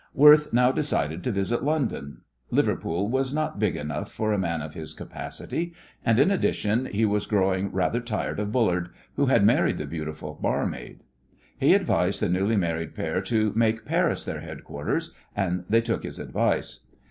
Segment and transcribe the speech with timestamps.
[0.15, 2.21] Worth now decided to visit London.
[2.49, 7.05] Liverpool was not big enough for a man of his capacity, and, in addition, he
[7.05, 11.01] was growing rather tired of Bullard, who had married the beautiful barmaid.
[11.59, 16.17] He advised the newly married pair to make Paris their headquarters, and they took his
[16.17, 16.87] advice.